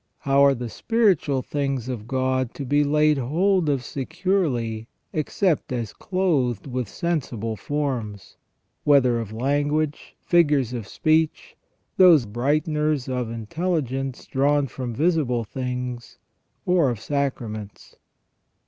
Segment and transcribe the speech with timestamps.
[0.21, 5.93] How are the spiritual things of God to be laid hold of securely except as
[5.93, 8.35] clothed with sensible forms,
[8.83, 11.55] whether of language, figures of speech—
[11.97, 16.17] those brighteners of intelligence drawn from visible things—
[16.65, 17.95] or of sacraments?